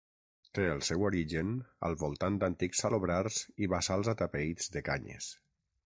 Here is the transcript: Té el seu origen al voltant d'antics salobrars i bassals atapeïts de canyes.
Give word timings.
Té 0.57 0.63
el 0.75 0.79
seu 0.87 1.03
origen 1.09 1.51
al 1.89 1.99
voltant 2.05 2.41
d'antics 2.45 2.83
salobrars 2.85 3.39
i 3.67 3.71
bassals 3.77 4.11
atapeïts 4.17 4.77
de 4.79 4.89
canyes. 4.93 5.35